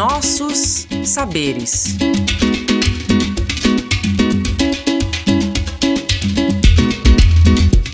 [0.00, 1.98] nossos saberes.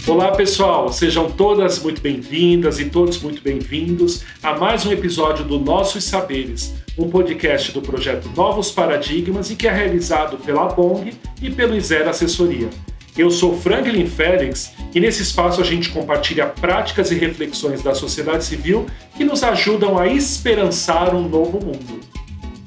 [0.06, 5.58] Olá pessoal, sejam todas muito bem-vindas e todos muito bem-vindos a mais um episódio do
[5.58, 11.12] Nossos Saberes, um podcast do projeto Novos Paradigmas e que é realizado pela Bong
[11.42, 12.70] e pelo Isera Assessoria.
[13.16, 18.44] Eu sou Franklin Félix e nesse espaço a gente compartilha práticas e reflexões da sociedade
[18.44, 18.84] civil
[19.16, 22.00] que nos ajudam a esperançar um novo mundo.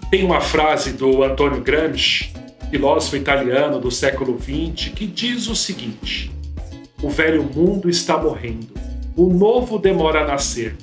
[0.10, 2.34] Tem uma frase do Antonio Gramsci,
[2.72, 6.32] filósofo italiano do século XX, que diz o seguinte:
[7.04, 8.74] O velho mundo está morrendo,
[9.16, 10.76] o novo demora a nascer,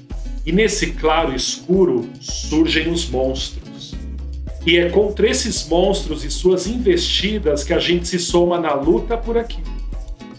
[0.44, 3.65] e nesse claro escuro surgem os monstros.
[4.66, 9.16] E é contra esses monstros e suas investidas que a gente se soma na luta
[9.16, 9.62] por aqui,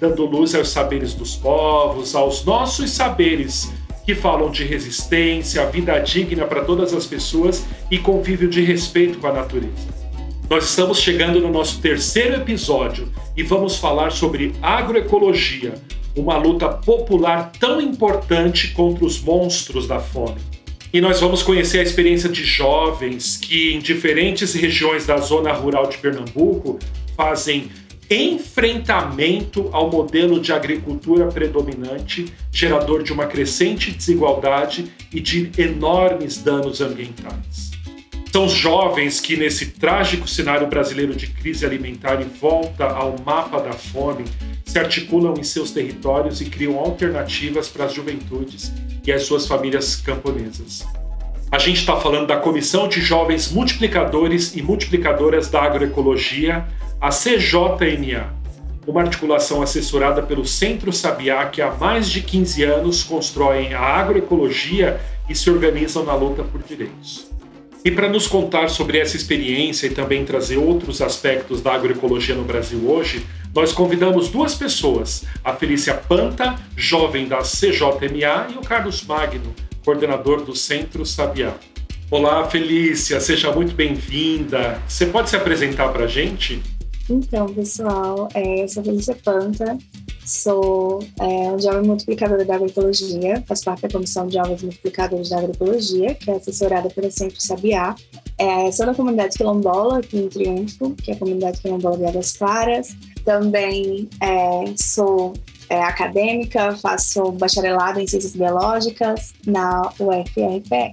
[0.01, 3.71] dando luz aos saberes dos povos, aos nossos saberes
[4.05, 9.27] que falam de resistência, vida digna para todas as pessoas e convívio de respeito com
[9.27, 9.95] a natureza.
[10.49, 15.73] Nós estamos chegando no nosso terceiro episódio e vamos falar sobre agroecologia,
[16.17, 20.56] uma luta popular tão importante contra os monstros da fome
[20.93, 25.87] e nós vamos conhecer a experiência de jovens que, em diferentes regiões da zona rural
[25.87, 26.79] de Pernambuco,
[27.15, 27.69] fazem
[28.09, 36.79] enfrentamento ao modelo de agricultura predominante, gerador de uma crescente desigualdade e de enormes danos
[36.79, 37.71] ambientais.
[38.31, 43.59] São os jovens que, nesse trágico cenário brasileiro de crise alimentar e volta ao mapa
[43.59, 44.25] da fome,
[44.63, 48.71] se articulam em seus territórios e criam alternativas para as juventudes
[49.07, 50.85] e as suas famílias camponesas.
[51.49, 56.67] A gente está falando da Comissão de Jovens Multiplicadores e Multiplicadoras da Agroecologia,
[56.99, 58.33] a CJMA,
[58.85, 64.99] uma articulação assessorada pelo Centro Sabiá, que há mais de 15 anos constroem a agroecologia
[65.29, 67.26] e se organizam na luta por direitos.
[67.87, 72.43] E para nos contar sobre essa experiência e também trazer outros aspectos da agroecologia no
[72.43, 79.03] Brasil hoje, nós convidamos duas pessoas, a Felícia Panta, jovem da CJMA, e o Carlos
[79.03, 79.55] Magno,
[79.85, 81.53] coordenador do Centro Sabiá.
[82.11, 84.81] Olá, Felícia, seja muito bem-vinda.
[84.85, 86.61] Você pode se apresentar para a gente?
[87.09, 89.77] Então, pessoal, é, eu sou Felícia Panta,
[90.25, 95.37] sou é, um jovem multiplicadora da agroecologia, faço parte da Comissão de Jovens Multiplicadores da
[95.37, 97.95] Agroecologia, que é assessorada pelo Centro Sabiá.
[98.37, 102.35] É, sou da comunidade quilombola aqui em Triunfo, que é a comunidade quilombola de Águas
[102.35, 102.93] Claras.
[103.23, 105.31] Também é, sou
[105.69, 110.91] é, acadêmica, faço bacharelado em Ciências Biológicas na UFRPE.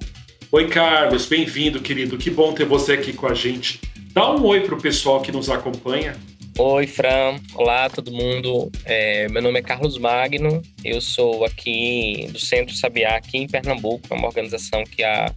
[0.52, 2.16] Oi, Carlos, bem-vindo, querido.
[2.16, 3.80] Que bom ter você aqui com a gente.
[4.14, 6.14] Dá um oi para o pessoal que nos acompanha.
[6.56, 7.34] Oi, Fran.
[7.56, 8.70] Olá, todo mundo.
[8.84, 10.62] É, meu nome é Carlos Magno.
[10.84, 15.34] Eu sou aqui do Centro Sabiá, aqui em Pernambuco, é uma organização que há,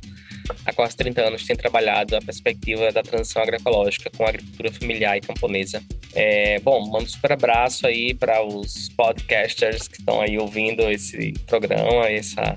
[0.66, 5.18] há quase 30 anos tem trabalhado a perspectiva da transição agroecológica com a agricultura familiar
[5.18, 5.82] e camponesa.
[6.14, 11.34] É, bom, mando um super abraço aí para os podcasters que estão aí ouvindo esse
[11.46, 12.56] programa, essa,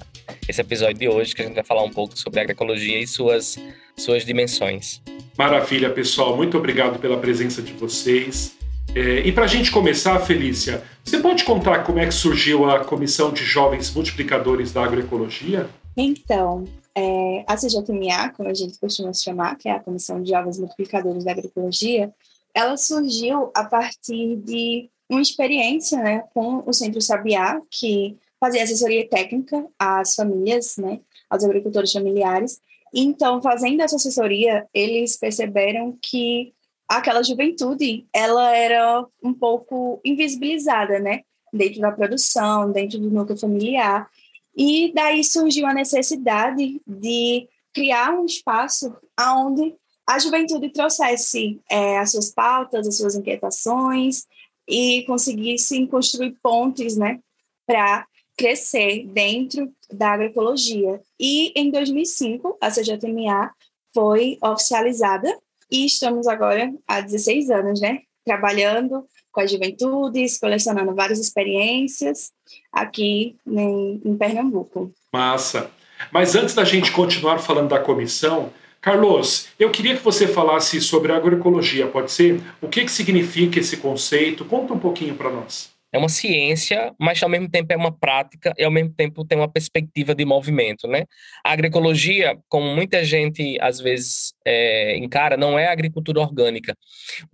[0.49, 3.59] esse episódio de hoje, que a gente vai falar um pouco sobre agroecologia e suas,
[3.97, 5.03] suas dimensões.
[5.37, 6.37] Maravilha, pessoal.
[6.37, 8.57] Muito obrigado pela presença de vocês.
[8.95, 12.81] É, e para a gente começar, Felícia, você pode contar como é que surgiu a
[12.81, 15.69] Comissão de Jovens Multiplicadores da Agroecologia?
[15.97, 16.65] Então,
[17.01, 21.25] é, a CJMA, como a gente costuma chamar, que é a Comissão de Jovens Multiplicadores
[21.25, 22.13] da Agroecologia,
[22.55, 29.09] ela surgiu a partir de uma experiência né, com o Centro Sabiá, que fazia assessoria
[29.09, 32.61] técnica às famílias, né, aos agricultores familiares,
[32.93, 36.53] então, fazendo essa assessoria, eles perceberam que
[36.89, 41.23] aquela juventude, ela era um pouco invisibilizada, né?
[41.53, 44.09] Dentro da produção, dentro do núcleo familiar.
[44.57, 49.75] E daí surgiu a necessidade de criar um espaço onde
[50.07, 54.27] a juventude trouxesse é, as suas pautas, as suas inquietações
[54.69, 57.21] e conseguisse construir pontes, né,
[57.67, 58.07] para
[58.37, 61.01] crescer dentro da agroecologia.
[61.19, 63.53] E em 2005, a CJMA
[63.95, 65.33] foi oficializada
[65.71, 68.01] e estamos agora há 16 anos, né?
[68.25, 72.33] Trabalhando com as juventudes, colecionando várias experiências
[72.73, 74.93] aqui em, em Pernambuco.
[75.13, 75.71] Massa!
[76.13, 78.51] Mas antes da gente continuar falando da comissão,
[78.81, 82.41] Carlos, eu queria que você falasse sobre agroecologia, pode ser?
[82.63, 84.45] O que, que significa esse conceito?
[84.45, 88.55] Conta um pouquinho para nós é uma ciência, mas ao mesmo tempo é uma prática
[88.57, 91.05] e ao mesmo tempo tem uma perspectiva de movimento, né?
[91.45, 96.77] A agroecologia, como muita gente às vezes é, encara, não é agricultura orgânica.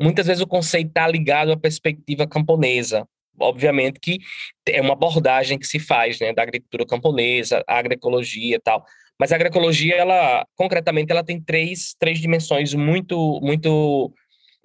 [0.00, 3.06] Muitas vezes o conceito está ligado à perspectiva camponesa,
[3.38, 4.18] obviamente que
[4.66, 8.84] é uma abordagem que se faz, né, da agricultura camponesa, agroecologia e tal.
[9.18, 14.12] Mas a agroecologia, ela, concretamente, ela tem três, três dimensões muito, muito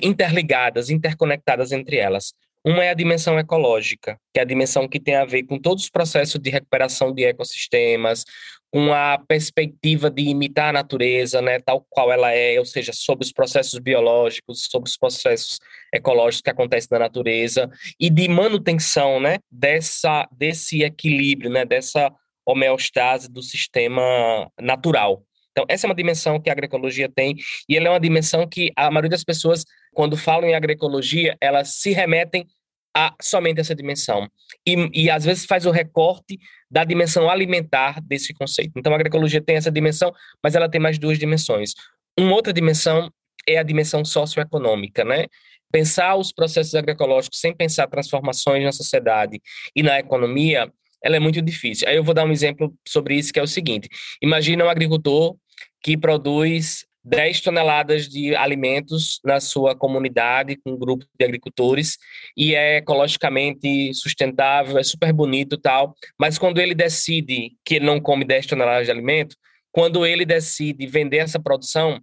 [0.01, 2.33] interligadas, interconectadas entre elas.
[2.63, 5.85] Uma é a dimensão ecológica, que é a dimensão que tem a ver com todos
[5.85, 8.23] os processos de recuperação de ecossistemas,
[8.71, 13.25] com a perspectiva de imitar a natureza, né, tal qual ela é, ou seja, sobre
[13.25, 15.59] os processos biológicos, sobre os processos
[15.93, 17.69] ecológicos que acontecem na natureza
[17.99, 22.11] e de manutenção, né, dessa desse equilíbrio, né, dessa
[22.45, 25.23] homeostase do sistema natural.
[25.51, 27.35] Então, essa é uma dimensão que a agroecologia tem,
[27.67, 31.75] e ela é uma dimensão que a maioria das pessoas, quando falam em agroecologia, elas
[31.75, 32.47] se remetem
[32.95, 34.27] a somente essa dimensão.
[34.65, 36.39] E, e às vezes faz o recorte
[36.69, 38.71] da dimensão alimentar desse conceito.
[38.75, 40.13] Então, a agroecologia tem essa dimensão,
[40.43, 41.73] mas ela tem mais duas dimensões.
[42.17, 43.09] Uma outra dimensão
[43.47, 45.25] é a dimensão socioeconômica, né?
[45.71, 49.41] Pensar os processos agroecológicos sem pensar transformações na sociedade
[49.75, 50.71] e na economia
[51.03, 51.87] ela é muito difícil.
[51.87, 53.89] Aí eu vou dar um exemplo sobre isso, que é o seguinte:
[54.21, 55.35] imagina um agricultor
[55.83, 61.97] que produz 10 toneladas de alimentos na sua comunidade, com um grupo de agricultores,
[62.37, 67.99] e é ecologicamente sustentável, é super bonito tal, mas quando ele decide que ele não
[67.99, 69.35] come 10 toneladas de alimento,
[69.71, 71.99] quando ele decide vender essa produção,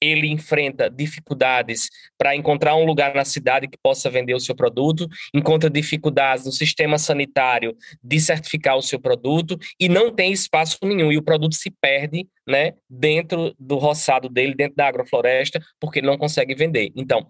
[0.00, 5.06] ele enfrenta dificuldades para encontrar um lugar na cidade que possa vender o seu produto,
[5.34, 11.12] encontra dificuldades no sistema sanitário de certificar o seu produto e não tem espaço nenhum
[11.12, 16.06] e o produto se perde, né, dentro do roçado dele, dentro da agrofloresta, porque ele
[16.06, 16.90] não consegue vender.
[16.96, 17.26] Então,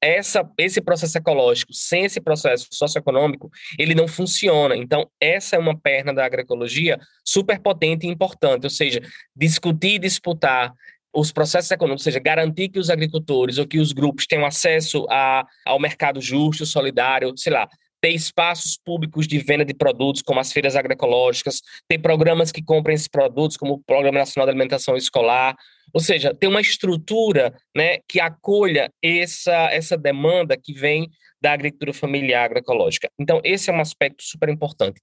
[0.00, 4.76] essa, esse processo ecológico, sem esse processo socioeconômico, ele não funciona.
[4.76, 9.00] Então, essa é uma perna da agroecologia super potente e importante, ou seja,
[9.34, 10.72] discutir e disputar
[11.16, 15.06] os processos econômicos, ou seja, garantir que os agricultores ou que os grupos tenham acesso
[15.08, 17.66] a, ao mercado justo, solidário, sei lá,
[18.02, 22.94] ter espaços públicos de venda de produtos, como as feiras agroecológicas, ter programas que comprem
[22.94, 25.56] esses produtos, como o Programa Nacional de Alimentação Escolar,
[25.94, 31.08] ou seja, ter uma estrutura né, que acolha essa, essa demanda que vem
[31.40, 33.08] da agricultura familiar agroecológica.
[33.18, 35.00] Então, esse é um aspecto super importante.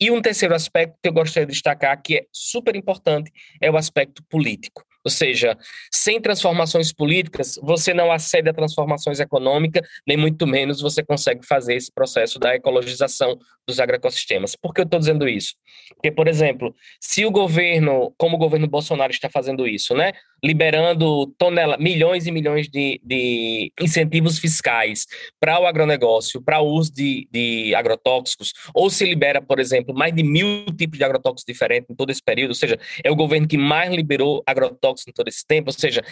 [0.00, 3.30] E um terceiro aspecto que eu gostaria de destacar, que é super importante,
[3.60, 4.82] é o aspecto político.
[5.04, 5.56] Ou seja,
[5.90, 11.74] sem transformações políticas, você não acede a transformações econômicas, nem muito menos você consegue fazer
[11.74, 14.56] esse processo da ecologização dos agroecossistemas.
[14.56, 15.54] Por que eu estou dizendo isso?
[15.94, 20.12] Porque, por exemplo, se o governo, como o governo Bolsonaro está fazendo isso, né?
[20.44, 25.06] Liberando tonela, milhões e milhões de, de incentivos fiscais
[25.38, 30.12] para o agronegócio, para o uso de, de agrotóxicos, ou se libera, por exemplo, mais
[30.12, 33.46] de mil tipos de agrotóxicos diferentes em todo esse período, ou seja, é o governo
[33.46, 36.02] que mais liberou agrotóxicos em todo esse tempo, ou seja,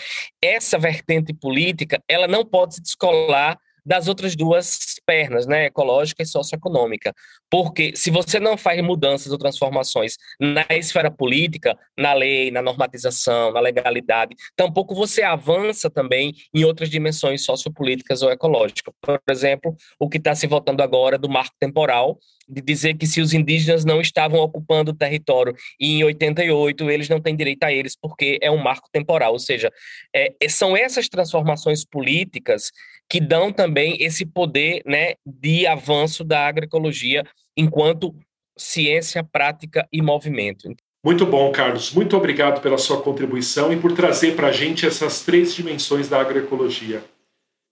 [0.41, 3.59] essa vertente política, ela não pode se descolar
[3.91, 7.13] das outras duas pernas, né, ecológica e socioeconômica.
[7.51, 13.53] Porque se você não faz mudanças ou transformações na esfera política, na lei, na normatização,
[13.53, 18.95] na legalidade, tampouco você avança também em outras dimensões sociopolíticas ou ecológicas.
[19.01, 22.17] Por exemplo, o que está se votando agora do marco temporal,
[22.49, 27.21] de dizer que se os indígenas não estavam ocupando o território em 88 eles não
[27.21, 29.71] têm direito a eles porque é um marco temporal, ou seja,
[30.15, 32.71] é, são essas transformações políticas
[33.11, 37.25] que dão também esse poder né, de avanço da agroecologia
[37.57, 38.15] enquanto
[38.57, 40.73] ciência, prática e movimento.
[41.05, 41.93] Muito bom, Carlos.
[41.93, 46.21] Muito obrigado pela sua contribuição e por trazer para a gente essas três dimensões da
[46.21, 47.03] agroecologia.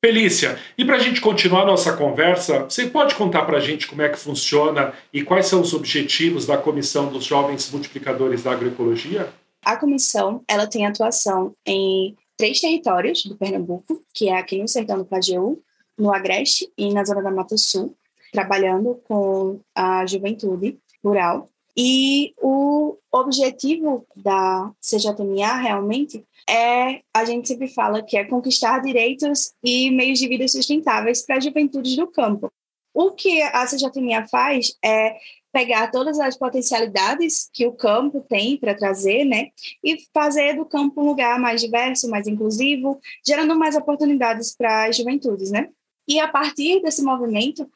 [0.04, 3.86] Felícia, e para a gente continuar a nossa conversa, você pode contar para a gente
[3.86, 8.52] como é que funciona e quais são os objetivos da Comissão dos Jovens Multiplicadores da
[8.52, 9.28] Agroecologia?
[9.64, 14.96] A comissão ela tem atuação em três territórios do Pernambuco, que é aqui no Sertão
[14.96, 15.60] do Pajeú,
[15.98, 17.94] no Agreste e na Zona da Mata Sul,
[18.32, 21.50] trabalhando com a juventude rural.
[21.76, 29.52] E o objetivo da CJMA realmente é, a gente sempre fala que é conquistar direitos
[29.62, 32.50] e meios de vida sustentáveis para a juventude do campo.
[32.94, 35.16] O que a CJMA faz é
[35.52, 39.48] pegar todas as potencialidades que o campo tem para trazer, né,
[39.82, 44.96] e fazer do campo um lugar mais diverso, mais inclusivo, gerando mais oportunidades para as
[44.96, 45.68] juventudes, né?
[46.06, 47.68] E a partir desse movimento,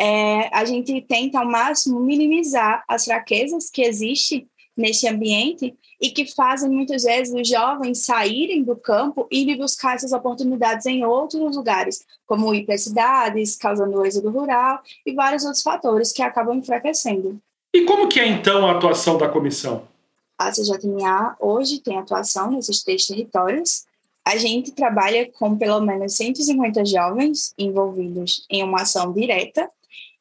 [0.00, 4.48] é, a gente tenta ao máximo minimizar as fraquezas que existem
[4.80, 9.96] neste ambiente e que fazem muitas vezes os jovens saírem do campo e ir buscar
[9.96, 15.62] essas oportunidades em outros lugares, como ir para cidades, causando êxodo rural e vários outros
[15.62, 17.38] fatores que acabam enfraquecendo.
[17.72, 19.84] E como que é então a atuação da comissão?
[20.38, 23.84] A CJMA hoje tem atuação nesses três territórios.
[24.24, 29.70] A gente trabalha com pelo menos 150 jovens envolvidos em uma ação direta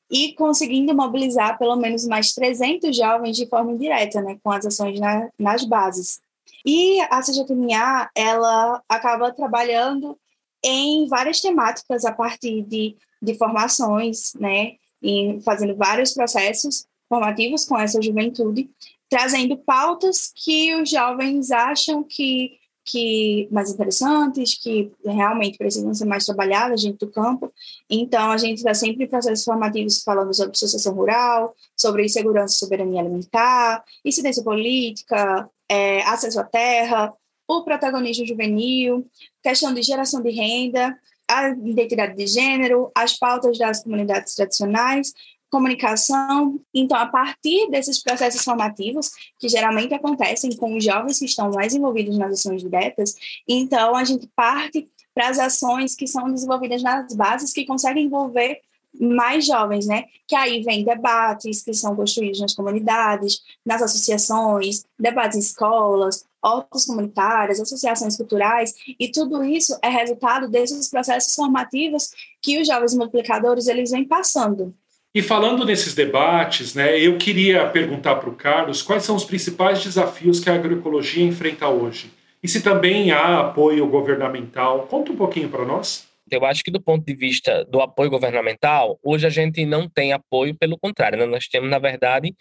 [0.10, 5.00] e conseguindo mobilizar pelo menos mais 300 jovens de forma indireta, né, com as ações
[5.00, 6.20] na, nas bases.
[6.66, 10.18] E a CJMA, ela acaba trabalhando
[10.64, 17.78] em várias temáticas a partir de, de formações, né, e fazendo vários processos formativos com
[17.78, 18.70] essa juventude,
[19.10, 22.59] trazendo pautas que os jovens acham que
[22.90, 27.52] que mais interessantes, que realmente precisam ser mais trabalhadas dentro do campo.
[27.90, 32.58] Então, a gente está sempre em processos formativos falando sobre associação rural, sobre segurança e
[32.58, 37.14] soberania alimentar, incidência política, é, acesso à terra,
[37.48, 39.06] o protagonismo juvenil,
[39.42, 45.14] questão de geração de renda, a identidade de gênero, as pautas das comunidades tradicionais,
[45.50, 46.60] comunicação.
[46.74, 51.74] Então, a partir desses processos formativos, que geralmente acontecem com os jovens que estão mais
[51.74, 53.16] envolvidos nas ações diretas,
[53.48, 58.62] então a gente parte para as ações que são desenvolvidas nas bases que conseguem envolver
[59.00, 60.06] mais jovens, né?
[60.28, 66.86] Que aí vem debates que são construídos nas comunidades, nas associações, debates em escolas, hortas
[66.86, 72.10] comunitárias, associações culturais, e tudo isso é resultado desses processos formativos
[72.42, 74.74] que os jovens multiplicadores eles vêm passando.
[75.14, 79.84] E falando nesses debates, né, eu queria perguntar para o Carlos quais são os principais
[79.84, 82.12] desafios que a agroecologia enfrenta hoje.
[82.44, 84.88] E se também há apoio governamental.
[84.88, 86.08] Conta um pouquinho para nós.
[86.32, 90.14] Eu acho que do ponto de vista do apoio governamental, hoje a gente não tem
[90.14, 91.26] apoio, pelo contrário, né?
[91.26, 92.36] nós temos, na verdade,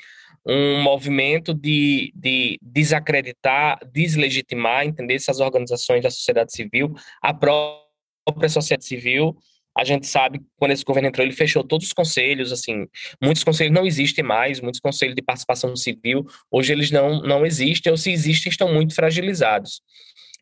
[0.46, 8.84] um movimento de, de desacreditar, deslegitimar, entender essas organizações da sociedade civil, a própria sociedade
[8.84, 9.34] civil,
[9.78, 12.88] a gente sabe quando esse governo entrou, ele fechou todos os conselhos, assim,
[13.22, 17.92] muitos conselhos não existem mais, muitos conselhos de participação civil, hoje eles não, não existem,
[17.92, 19.80] ou se existem, estão muito fragilizados.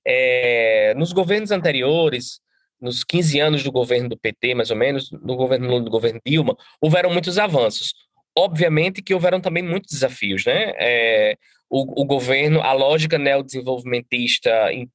[0.06, 2.40] É, nos governos anteriores,
[2.80, 6.56] nos 15 anos do governo do PT, mais ou menos, no governo do governo Dilma,
[6.80, 7.92] houveram muitos avanços.
[8.34, 10.72] Obviamente que houveram também muitos desafios, né?
[10.78, 11.36] É,
[11.68, 14.50] o, o, governo, a lógica neodesenvolvimentista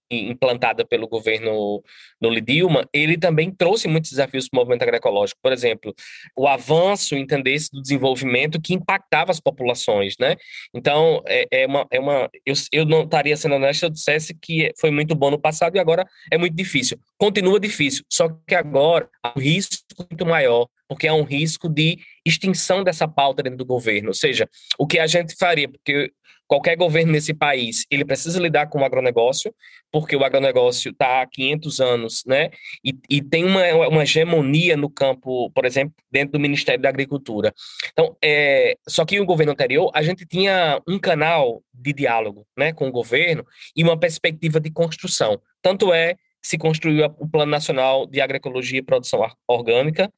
[0.10, 1.84] implantada pelo governo
[2.22, 5.40] Lula Dilma, ele também trouxe muitos desafios para o movimento agroecológico.
[5.42, 5.94] Por exemplo,
[6.36, 10.36] o avanço, entendesse, do desenvolvimento que impactava as populações, né?
[10.74, 11.88] Então, é, é uma...
[11.92, 15.32] É uma eu, eu não estaria sendo honesto se eu dissesse que foi muito bom
[15.32, 16.98] no passado e agora é muito difícil.
[17.18, 19.75] Continua difícil, só que agora há um risco
[20.10, 24.10] muito maior, porque há um risco de extinção dessa pauta dentro do governo.
[24.10, 24.48] Ou seja,
[24.78, 26.12] o que a gente faria, porque
[26.51, 29.55] qualquer governo nesse país, ele precisa lidar com o agronegócio,
[29.89, 32.50] porque o agronegócio está há 500 anos, né?
[32.84, 37.53] E, e, tem uma, uma hegemonia no campo, por exemplo, dentro do Ministério da Agricultura.
[37.93, 42.74] Então, é, só que o governo anterior, a gente tinha um canal de diálogo né,
[42.74, 45.41] com o governo e uma perspectiva de construção.
[45.62, 50.12] Tanto é que se construiu o Plano Nacional de Agroecologia e Produção Orgânica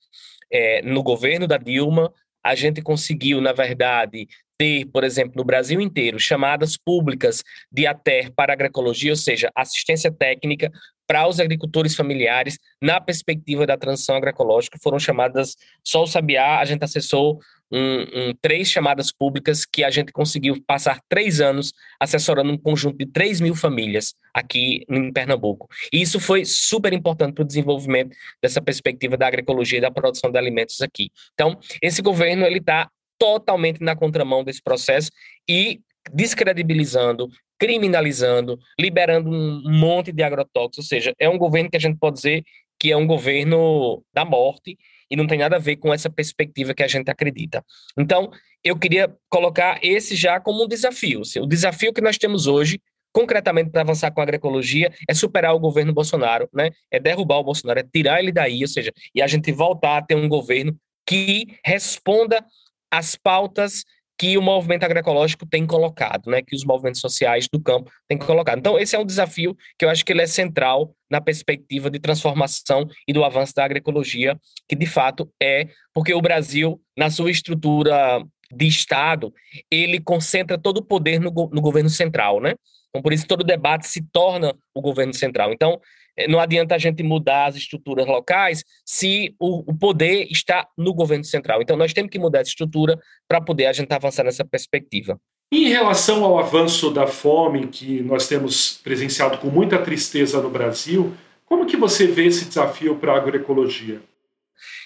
[0.52, 2.12] é, no governo da Dilma,
[2.44, 4.28] a gente conseguiu, na verdade,
[4.64, 10.10] ter, por exemplo, no Brasil inteiro, chamadas públicas de ATER para agroecologia, ou seja, assistência
[10.10, 10.72] técnica
[11.06, 16.66] para os agricultores familiares na perspectiva da transição agroecológica, foram chamadas só o Sabiá, a
[16.66, 17.40] gente acessou
[17.70, 22.98] um, um, três chamadas públicas que a gente conseguiu passar três anos assessorando um conjunto
[22.98, 25.68] de 3 mil famílias aqui em Pernambuco.
[25.92, 30.32] E isso foi super importante para o desenvolvimento dessa perspectiva da agroecologia e da produção
[30.32, 31.12] de alimentos aqui.
[31.34, 32.90] Então, esse governo ele está
[33.24, 35.10] totalmente na contramão desse processo
[35.50, 35.80] e
[36.12, 41.98] descredibilizando, criminalizando, liberando um monte de agrotóxicos, ou seja, é um governo que a gente
[41.98, 42.44] pode dizer
[42.78, 44.78] que é um governo da morte
[45.10, 47.64] e não tem nada a ver com essa perspectiva que a gente acredita.
[47.98, 48.30] Então,
[48.62, 51.22] eu queria colocar esse já como um desafio.
[51.22, 52.82] Assim, o desafio que nós temos hoje,
[53.14, 56.72] concretamente para avançar com a agroecologia, é superar o governo Bolsonaro, né?
[56.92, 60.02] É derrubar o Bolsonaro, é tirar ele daí, ou seja, e a gente voltar a
[60.02, 60.76] ter um governo
[61.06, 62.44] que responda
[62.94, 63.84] às pautas
[64.20, 68.60] que o movimento agroecológico tem colocado, né, que os movimentos sociais do campo têm colocado.
[68.60, 72.00] Então, esse é um desafio que eu acho que ele é central na perspectiva de
[72.00, 77.32] transformação e do avanço da agroecologia, que de fato é, porque o Brasil, na sua
[77.32, 78.24] estrutura
[78.56, 79.34] de Estado,
[79.72, 82.54] ele concentra todo o poder no, no governo central, né?
[82.94, 85.52] Então, por isso, todo debate se torna o governo central.
[85.52, 85.82] Então,
[86.16, 90.94] eh, não adianta a gente mudar as estruturas locais se o, o poder está no
[90.94, 91.60] governo central.
[91.60, 95.20] Então, nós temos que mudar essa estrutura para poder a gente avançar nessa perspectiva.
[95.52, 101.16] Em relação ao avanço da fome que nós temos presenciado com muita tristeza no Brasil,
[101.46, 104.02] como que você vê esse desafio para a agroecologia?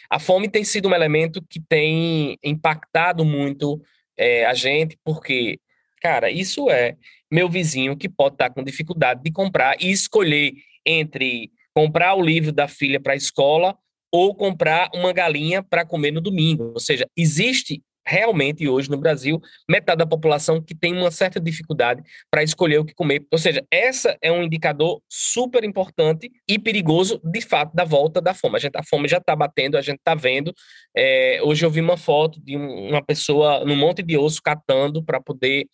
[0.09, 3.81] A fome tem sido um elemento que tem impactado muito
[4.17, 5.59] é, a gente, porque,
[6.01, 6.95] cara, isso é
[7.31, 10.53] meu vizinho que pode estar com dificuldade de comprar e escolher
[10.85, 13.77] entre comprar o livro da filha para a escola
[14.11, 16.71] ou comprar uma galinha para comer no domingo.
[16.73, 22.01] Ou seja, existe realmente hoje no Brasil metade da população que tem uma certa dificuldade
[22.31, 23.25] para escolher o que comer.
[23.29, 28.33] Ou seja, essa é um indicador super importante e perigoso de fato da volta da
[28.33, 28.55] fome.
[28.55, 30.53] A gente a fome já está batendo, a gente está vendo.
[30.95, 35.19] É, hoje eu vi uma foto de uma pessoa num monte de osso catando para
[35.19, 35.67] poder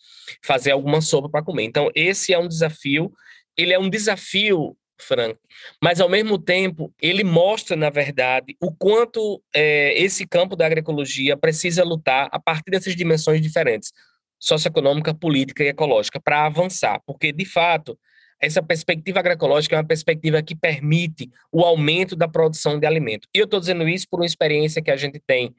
[0.44, 1.64] fazer alguma sopa para comer.
[1.64, 3.12] Então esse é um desafio.
[3.56, 5.38] Ele é um desafio Frank.
[5.82, 11.36] Mas, ao mesmo tempo, ele mostra, na verdade, o quanto é, esse campo da agroecologia
[11.36, 13.92] precisa lutar a partir dessas dimensões diferentes,
[14.38, 17.00] socioeconômica, política e ecológica, para avançar.
[17.06, 17.98] Porque, de fato,
[18.40, 23.28] essa perspectiva agroecológica é uma perspectiva que permite o aumento da produção de alimento.
[23.34, 25.54] E eu estou dizendo isso por uma experiência que a gente tem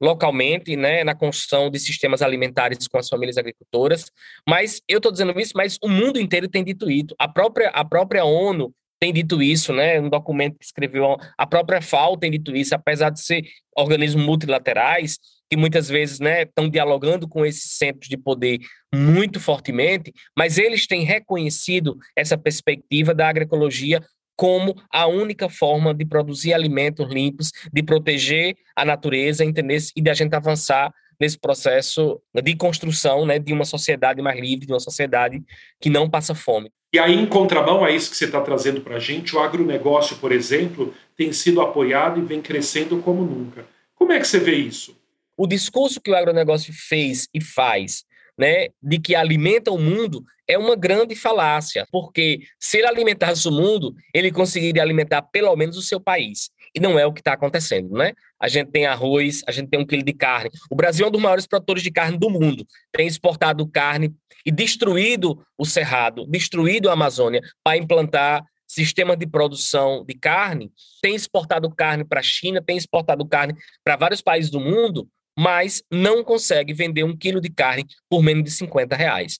[0.00, 4.10] localmente, né, na construção de sistemas alimentares com as famílias agricultoras.
[4.48, 7.14] Mas eu estou dizendo isso, mas o mundo inteiro tem dito isso.
[7.18, 10.00] A própria, a própria ONU tem dito isso, né?
[10.00, 13.44] Um documento que escreveu, a própria FAO tem dito isso, apesar de ser
[13.76, 15.18] organismos multilaterais,
[15.50, 18.58] que muitas vezes né, estão dialogando com esses centros de poder
[18.94, 24.00] muito fortemente, mas eles têm reconhecido essa perspectiva da agroecologia
[24.38, 30.08] como a única forma de produzir alimentos limpos, de proteger a natureza, entender e de
[30.08, 34.78] a gente avançar nesse processo de construção né, de uma sociedade mais livre, de uma
[34.78, 35.42] sociedade
[35.80, 36.70] que não passa fome.
[36.92, 40.16] E aí, em contramão a isso que você está trazendo para a gente, o agronegócio,
[40.18, 43.66] por exemplo, tem sido apoiado e vem crescendo como nunca.
[43.96, 44.96] Como é que você vê isso?
[45.36, 48.04] O discurso que o agronegócio fez e faz,
[48.38, 53.52] né, de que alimenta o mundo, é uma grande falácia, porque se ele alimentasse o
[53.52, 56.50] mundo, ele conseguiria alimentar pelo menos o seu país.
[56.74, 58.12] E não é o que está acontecendo, né?
[58.40, 60.50] A gente tem arroz, a gente tem um quilo de carne.
[60.70, 62.66] O Brasil é um dos maiores produtores de carne do mundo.
[62.92, 64.14] Tem exportado carne
[64.44, 71.14] e destruído o Cerrado, destruído a Amazônia para implantar sistema de produção de carne, tem
[71.14, 76.24] exportado carne para a China, tem exportado carne para vários países do mundo, mas não
[76.24, 79.38] consegue vender um quilo de carne por menos de 50 reais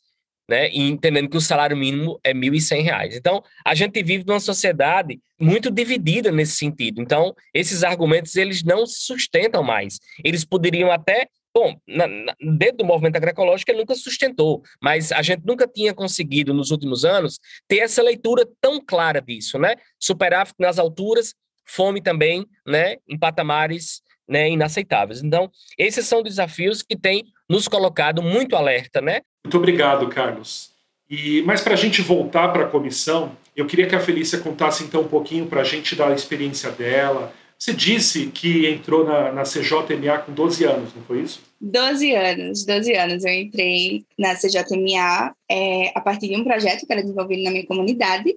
[0.49, 0.71] né?
[0.71, 3.17] E entendendo que o salário mínimo é R$ 1.100.
[3.17, 7.03] Então, a gente vive numa sociedade muito dividida nesse sentido.
[7.03, 9.99] Então, esses argumentos eles não se sustentam mais.
[10.25, 15.23] Eles poderiam até Bom, na, na, dentro do movimento agroecológico ele nunca sustentou, mas a
[15.23, 19.75] gente nunca tinha conseguido nos últimos anos ter essa leitura tão clara disso, né?
[19.99, 21.35] Superávit nas alturas,
[21.67, 22.99] fome também, né?
[23.09, 25.23] Em patamares né, inaceitáveis.
[25.23, 29.21] Então, esses são desafios que têm nos colocado muito alerta, né?
[29.45, 30.71] Muito obrigado, Carlos.
[31.09, 34.85] E mas para a gente voltar para a comissão, eu queria que a Felícia contasse
[34.85, 37.33] então um pouquinho para a gente da experiência dela.
[37.59, 41.41] Você disse que entrou na, na CJMA com 12 anos, não foi isso?
[41.61, 43.25] 12 anos, 12 anos.
[43.25, 47.67] Eu entrei na CJMA é, a partir de um projeto que era desenvolvido na minha
[47.67, 48.33] comunidade,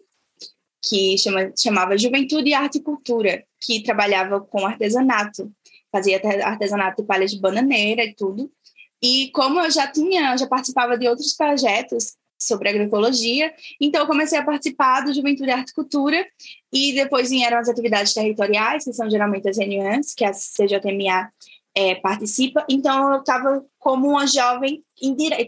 [0.82, 5.52] que chama, chamava Juventude, Arte e Cultura, que trabalhava com artesanato
[5.92, 8.50] fazia artesanato de palha de bananeira e tudo.
[9.04, 14.38] E como eu já tinha, já participava de outros projetos sobre agroecologia, então eu comecei
[14.38, 16.26] a participar do Juventude Arte e Cultura
[16.74, 21.32] e depois vieram as atividades territoriais, que são geralmente as reuniões que a CJMA
[21.76, 22.66] é, participa.
[22.70, 24.84] Então eu estava como uma jovem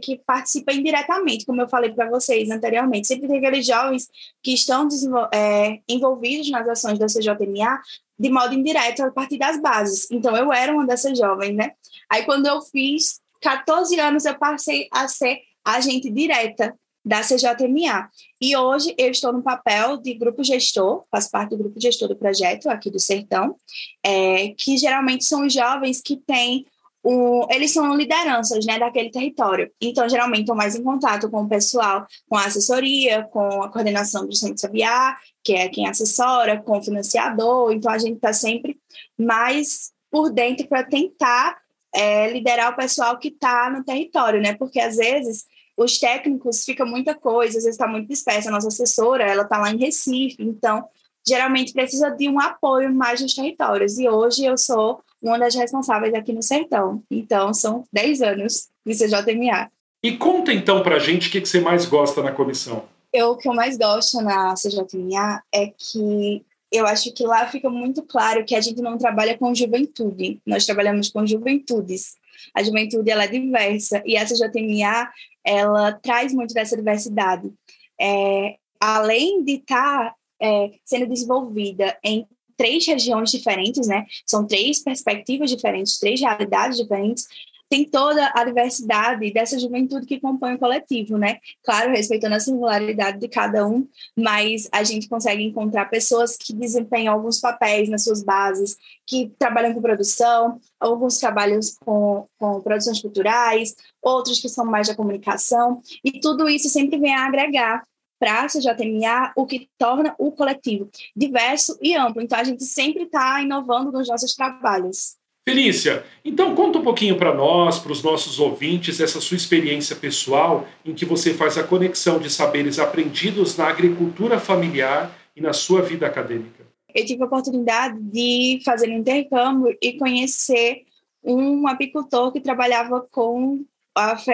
[0.01, 3.07] que participa indiretamente, como eu falei para vocês anteriormente.
[3.07, 4.09] Sempre tem aqueles jovens
[4.41, 4.88] que estão
[5.33, 7.81] é, envolvidos nas ações da CJMA,
[8.17, 10.09] de modo indireto a partir das bases.
[10.09, 11.73] Então, eu era uma dessas jovens, né?
[12.09, 16.73] Aí, quando eu fiz 14 anos, eu passei a ser agente direta
[17.06, 18.10] da CJMA.
[18.39, 22.16] E hoje eu estou no papel de grupo gestor, faço parte do grupo gestor do
[22.16, 23.56] projeto aqui do Sertão,
[24.04, 26.66] é, que geralmente são os jovens que têm
[27.04, 29.70] o, eles são lideranças né, daquele território.
[29.82, 34.26] Então, geralmente, estão mais em contato com o pessoal, com a assessoria, com a coordenação
[34.26, 37.74] do Centro Sabiá, que é quem assessora, com o financiador.
[37.74, 38.80] Então, a gente está sempre
[39.20, 41.58] mais por dentro para tentar
[41.94, 44.54] é, liderar o pessoal que está no território, né?
[44.54, 45.44] Porque, às vezes,
[45.75, 48.49] os técnicos fica muita coisa, às vezes está muito dispersa.
[48.49, 50.86] A nossa assessora, ela está lá em Recife, então,
[51.27, 53.97] geralmente precisa de um apoio mais nos territórios.
[53.97, 57.01] E hoje eu sou uma das responsáveis aqui no Sertão.
[57.09, 59.71] Então, são 10 anos de CJMA.
[60.03, 62.83] E conta então para a gente o que, que você mais gosta na comissão.
[63.12, 67.69] Eu, o que eu mais gosto na CJMA é que eu acho que lá fica
[67.69, 72.15] muito claro que a gente não trabalha com juventude, nós trabalhamos com juventudes.
[72.53, 75.12] A juventude ela é diversa e a CJMA
[75.45, 77.51] ela traz muito dessa diversidade.
[77.99, 82.25] É, além de estar tá, é, sendo desenvolvida em
[82.58, 84.06] três regiões diferentes, né?
[84.25, 87.27] São três perspectivas diferentes, três realidades diferentes.
[87.73, 91.39] Tem toda a diversidade dessa juventude que compõe o coletivo, né?
[91.63, 97.12] Claro, respeitando a singularidade de cada um, mas a gente consegue encontrar pessoas que desempenham
[97.12, 103.75] alguns papéis nas suas bases, que trabalham com produção, alguns trabalhos com, com produções culturais,
[104.03, 107.83] outros que são mais da comunicação, e tudo isso sempre vem a agregar
[108.19, 112.21] para a CJMA, o que torna o coletivo diverso e amplo.
[112.21, 115.17] Então, a gente sempre está inovando nos nossos trabalhos.
[115.45, 120.65] Felícia, então conta um pouquinho para nós, para os nossos ouvintes, essa sua experiência pessoal
[120.86, 125.82] em que você faz a conexão de saberes aprendidos na agricultura familiar e na sua
[125.82, 126.65] vida acadêmica.
[126.95, 130.86] Eu tive a oportunidade de fazer um intercâmbio e conhecer
[131.21, 133.65] um apicultor que trabalhava com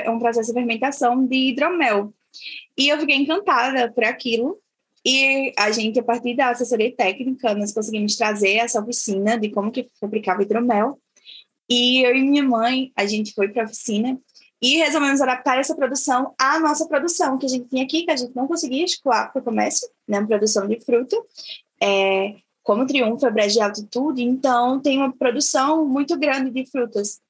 [0.08, 2.13] um processo de fermentação de hidromel.
[2.78, 4.60] E eu fiquei encantada por aquilo.
[5.06, 9.72] E a gente, a partir da assessoria técnica, nós conseguimos trazer essa oficina de como
[9.72, 11.00] que fabricava hidromel.
[11.70, 14.20] E eu e minha mãe, a gente foi para a oficina
[14.62, 18.16] e resolvemos adaptar essa produção à nossa produção que a gente tinha aqui, que a
[18.16, 21.16] gente não conseguia escoar para o comércio, né, produção de fruta.
[21.82, 27.22] É, como Triunfo é brejo de altitude, então tem uma produção muito grande de frutas.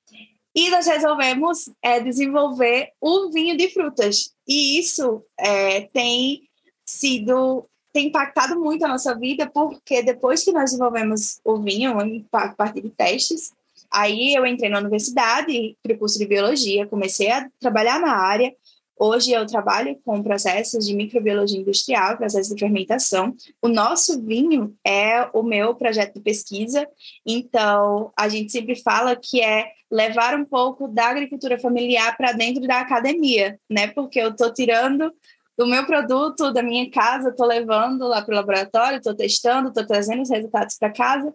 [0.56, 4.34] E nós resolvemos é, desenvolver o vinho de frutas.
[4.48, 6.49] E isso é, tem
[6.90, 11.98] sido tem impactado muito a nossa vida, porque depois que nós desenvolvemos o vinho,
[12.32, 13.52] a partir de testes,
[13.92, 18.54] aí eu entrei na universidade, para o curso de biologia, comecei a trabalhar na área,
[19.02, 23.34] Hoje eu trabalho com processos de microbiologia industrial, processos de fermentação.
[23.62, 26.86] O nosso vinho é o meu projeto de pesquisa,
[27.26, 32.68] então a gente sempre fala que é levar um pouco da agricultura familiar para dentro
[32.68, 33.88] da academia, né?
[33.88, 35.14] Porque eu estou tirando
[35.60, 39.86] do meu produto, da minha casa, estou levando lá para o laboratório, estou testando, estou
[39.86, 41.34] trazendo os resultados para casa.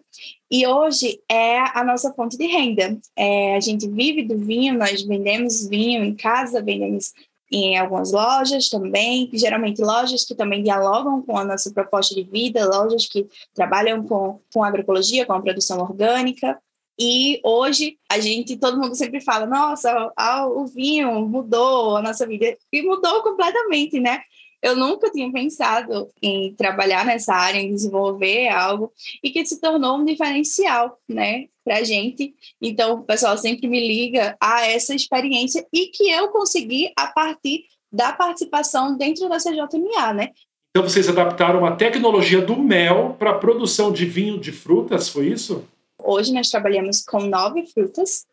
[0.49, 2.97] E hoje é a nossa fonte de renda.
[3.15, 7.13] É, a gente vive do vinho, nós vendemos vinho em casa, vendemos
[7.51, 12.65] em algumas lojas também, geralmente lojas que também dialogam com a nossa proposta de vida,
[12.65, 16.59] lojas que trabalham com, com agroecologia, com a produção orgânica.
[16.99, 20.11] E hoje a gente, todo mundo sempre fala, nossa,
[20.49, 22.57] o vinho mudou a nossa vida.
[22.71, 24.21] E mudou completamente, né?
[24.65, 28.91] eu nunca tinha pensado em trabalhar nessa área, em desenvolver algo,
[29.23, 32.33] e que se tornou um diferencial, né, para gente.
[32.59, 37.65] Então, o pessoal sempre me liga a essa experiência e que eu consegui a partir
[37.91, 40.31] da participação dentro da CJMA, né?
[40.71, 45.27] Então, vocês adaptaram a tecnologia do mel para a produção de vinho de frutas, foi
[45.27, 45.63] isso?
[46.05, 48.25] Hoje nós trabalhamos com nove frutas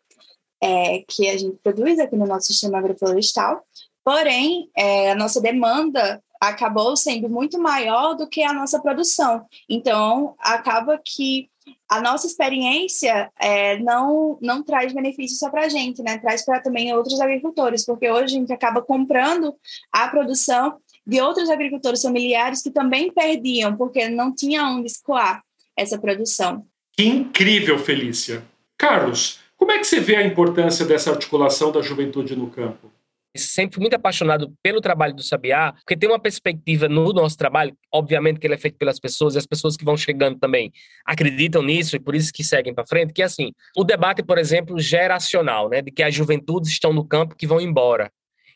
[0.61, 3.63] é, que a gente produz aqui no nosso sistema agroflorestal,
[4.03, 9.45] Porém, é, a nossa demanda acabou sendo muito maior do que a nossa produção.
[9.69, 11.49] Então, acaba que
[11.89, 16.17] a nossa experiência é, não, não traz benefício só para a gente, né?
[16.17, 19.55] traz para também outros agricultores, porque hoje a gente acaba comprando
[19.89, 25.41] a produção de outros agricultores familiares que também perdiam, porque não tinha onde escoar
[25.77, 26.65] essa produção.
[26.95, 28.43] Que incrível, Felícia!
[28.77, 32.91] Carlos, como é que você vê a importância dessa articulação da juventude no campo?
[33.35, 38.39] sempre muito apaixonado pelo trabalho do Sabiá, porque tem uma perspectiva no nosso trabalho, obviamente
[38.39, 40.71] que ele é feito pelas pessoas, e as pessoas que vão chegando também
[41.05, 44.37] acreditam nisso, e por isso que seguem para frente, que é assim, o debate, por
[44.37, 48.11] exemplo, geracional, né, de que as juventudes estão no campo que vão embora.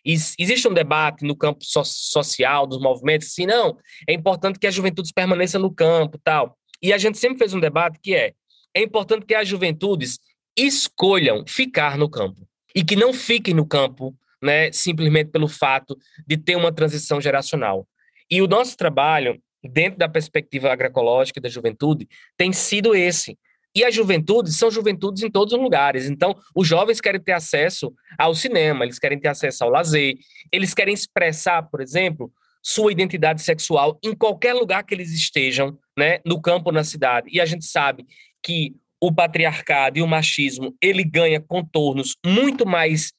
[0.06, 4.68] E existe um debate no campo so social, dos movimentos, assim, não, é importante que
[4.68, 6.57] as juventudes permaneçam no campo tal.
[6.82, 8.34] E a gente sempre fez um debate que é,
[8.74, 10.20] é importante que as juventudes
[10.56, 16.38] escolham ficar no campo e que não fiquem no campo né, simplesmente pelo fato de
[16.38, 17.88] ter uma transição geracional.
[18.30, 23.38] E o nosso trabalho, dentro da perspectiva agroecológica da juventude, tem sido esse.
[23.76, 26.10] E as juventudes são juventudes em todos os lugares.
[26.10, 30.16] Então, os jovens querem ter acesso ao cinema, eles querem ter acesso ao lazer,
[30.52, 32.32] eles querem expressar, por exemplo,
[32.64, 37.30] sua identidade sexual em qualquer lugar que eles estejam, né, no campo na cidade.
[37.32, 38.06] E a gente sabe
[38.44, 43.12] que o patriarcado e o machismo, ele ganha contornos muito mais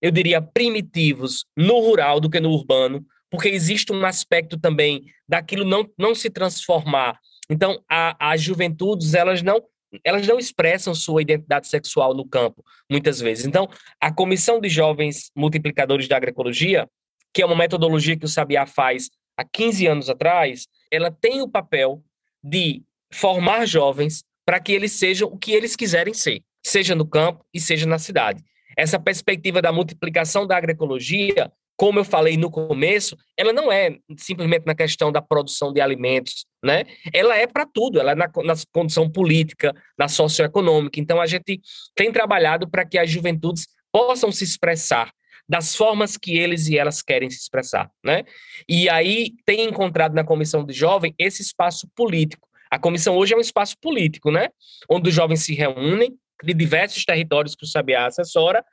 [0.00, 5.64] eu diria, primitivos no rural do que no urbano, porque existe um aspecto também daquilo
[5.64, 7.18] não, não se transformar.
[7.50, 9.62] Então, a, as juventudes, elas não
[10.04, 13.46] elas não expressam sua identidade sexual no campo, muitas vezes.
[13.46, 13.68] Então,
[14.00, 16.88] a Comissão de Jovens Multiplicadores da Agroecologia,
[17.32, 21.48] que é uma metodologia que o Sabiá faz há 15 anos atrás, ela tem o
[21.48, 22.02] papel
[22.46, 22.82] de
[23.12, 27.60] formar jovens para que eles sejam o que eles quiserem ser, seja no campo e
[27.60, 28.42] seja na cidade.
[28.78, 34.64] Essa perspectiva da multiplicação da agroecologia, como eu falei no começo, ela não é simplesmente
[34.64, 36.84] na questão da produção de alimentos, né?
[37.12, 41.00] Ela é para tudo, ela é na, na condição política, na socioeconômica.
[41.00, 41.60] Então, a gente
[41.94, 45.10] tem trabalhado para que as juventudes possam se expressar
[45.48, 48.24] das formas que eles e elas querem se expressar, né?
[48.68, 52.48] E aí tem encontrado na comissão de jovem esse espaço político.
[52.70, 54.48] A comissão hoje é um espaço político, né?
[54.90, 58.64] Onde os jovens se reúnem de diversos territórios que o Sabiá assessora,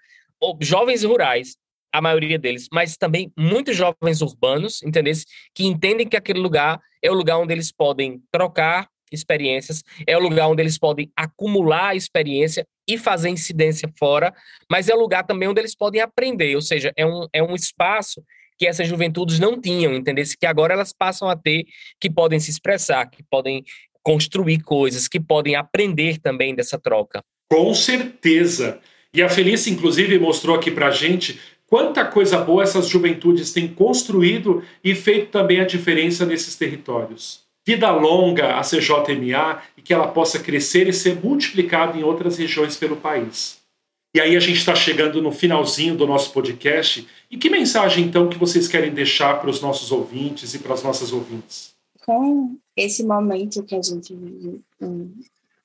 [0.62, 1.56] jovens rurais,
[1.92, 5.14] a maioria deles, mas também muitos jovens urbanos, entendeu?
[5.54, 10.22] Que entendem que aquele lugar é o lugar onde eles podem trocar experiências, é o
[10.22, 14.34] lugar onde eles podem acumular experiência e fazer incidência fora,
[14.70, 17.56] mas é o lugar também onde eles podem aprender, ou seja, é um, é um
[17.56, 18.22] espaço
[18.58, 20.24] que essas juventudes não tinham, entendeu?
[20.40, 21.66] Que agora elas passam a ter,
[22.00, 23.64] que podem se expressar, que podem
[24.02, 27.24] construir coisas, que podem aprender também dessa troca.
[27.50, 28.80] Com certeza.
[29.14, 34.64] E a Felícia, inclusive, mostrou aqui para gente quanta coisa boa essas juventudes têm construído
[34.84, 37.43] e feito também a diferença nesses territórios.
[37.66, 42.76] Vida longa a CJMA e que ela possa crescer e ser multiplicada em outras regiões
[42.76, 43.64] pelo país.
[44.16, 47.08] E aí a gente está chegando no finalzinho do nosso podcast.
[47.32, 50.84] E que mensagem então que vocês querem deixar para os nossos ouvintes e para as
[50.84, 51.74] nossas ouvintes?
[52.06, 55.12] Com esse momento que a gente vive, um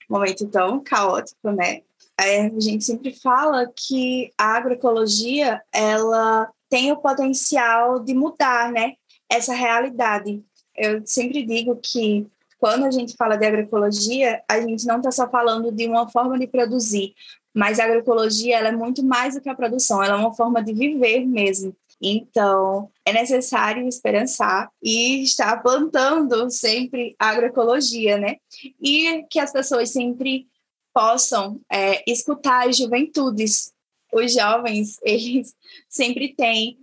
[0.08, 1.82] momento tão caótico, né?
[2.18, 8.94] É, a gente sempre fala que a agroecologia ela tem o potencial de mudar, né?
[9.30, 10.42] Essa realidade.
[10.78, 12.26] Eu sempre digo que
[12.58, 16.38] quando a gente fala de agroecologia, a gente não está só falando de uma forma
[16.38, 17.14] de produzir,
[17.54, 20.62] mas a agroecologia ela é muito mais do que a produção, ela é uma forma
[20.62, 21.74] de viver mesmo.
[22.00, 28.36] Então, é necessário esperançar e estar plantando sempre agroecologia, né?
[28.80, 30.46] E que as pessoas sempre
[30.94, 33.72] possam é, escutar as juventudes.
[34.12, 35.54] Os jovens, eles
[35.88, 36.78] sempre têm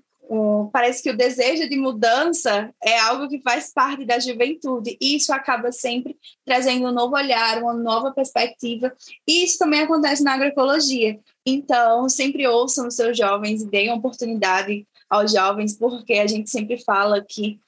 [0.72, 5.34] parece que o desejo de mudança é algo que faz parte da juventude e isso
[5.34, 8.94] acaba sempre trazendo um novo olhar, uma nova perspectiva
[9.28, 11.20] e isso também acontece na agroecologia.
[11.46, 16.84] Então, sempre ouçam os seus jovens e deem oportunidade aos jovens, porque a gente sempre
[16.84, 17.60] fala que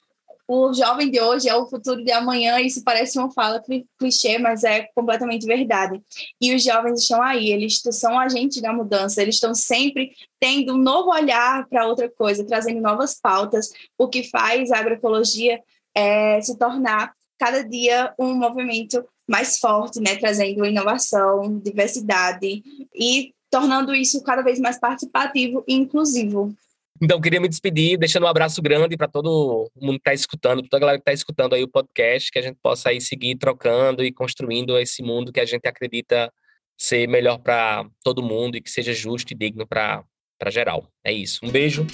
[0.48, 3.62] o jovem de hoje é o futuro de amanhã, isso parece uma fala
[3.98, 6.02] clichê, mas é completamente verdade.
[6.40, 10.78] E os jovens estão aí, eles são agentes da mudança, eles estão sempre tendo um
[10.78, 15.60] novo olhar para outra coisa, trazendo novas pautas, o que faz a agroecologia
[15.94, 22.62] é, se tornar cada dia um movimento mais forte, né, trazendo inovação, diversidade
[22.94, 26.56] e tornando isso cada vez mais participativo e inclusivo.
[27.00, 30.76] Então, queria me despedir, deixando um abraço grande para todo mundo que está escutando, toda
[30.76, 34.04] a galera que está escutando aí o podcast, que a gente possa aí seguir trocando
[34.04, 36.32] e construindo esse mundo que a gente acredita
[36.76, 40.04] ser melhor para todo mundo e que seja justo e digno para
[40.48, 40.88] geral.
[41.04, 41.40] É isso.
[41.44, 41.86] Um beijo.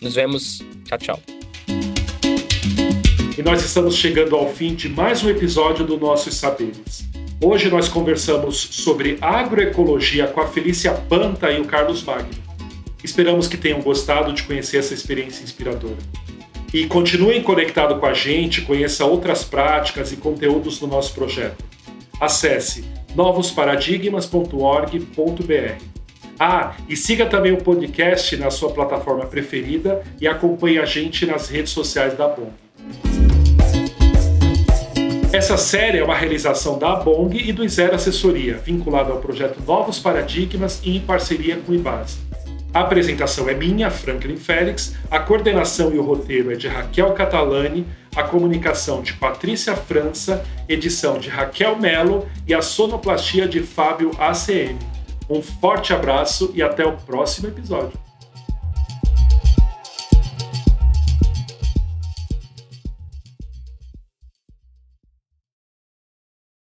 [0.00, 0.60] Nos vemos.
[0.84, 1.20] Tchau, tchau.
[3.36, 7.04] E nós estamos chegando ao fim de mais um episódio do Nossos Saberes.
[7.42, 12.41] Hoje nós conversamos sobre agroecologia com a Felícia Panta e o Carlos Magno.
[13.02, 15.98] Esperamos que tenham gostado de conhecer essa experiência inspiradora.
[16.72, 21.62] E continuem conectado com a gente, conheça outras práticas e conteúdos do nosso projeto.
[22.20, 22.84] Acesse
[23.14, 25.92] novosparadigmas.org.br.
[26.38, 31.48] Ah, e siga também o podcast na sua plataforma preferida e acompanhe a gente nas
[31.48, 32.50] redes sociais da Bong.
[35.32, 39.98] Essa série é uma realização da Bong e do Zero Assessoria, vinculado ao projeto Novos
[39.98, 42.31] Paradigmas e em parceria com o IBASE.
[42.74, 47.86] A apresentação é minha, Franklin Félix, a coordenação e o roteiro é de Raquel Catalani,
[48.16, 54.78] a comunicação de Patrícia França, edição de Raquel Melo e a sonoplastia de Fábio ACM.
[55.28, 57.92] Um forte abraço e até o próximo episódio.